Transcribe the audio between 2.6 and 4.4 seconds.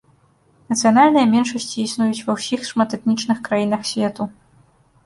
шматэтнічных краінах свету.